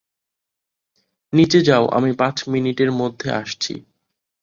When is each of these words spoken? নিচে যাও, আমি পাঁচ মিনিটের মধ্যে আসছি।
নিচে 1.33 1.59
যাও, 1.61 1.85
আমি 1.87 2.11
পাঁচ 2.13 2.37
মিনিটের 2.49 2.91
মধ্যে 2.91 3.27
আসছি। 3.31 3.73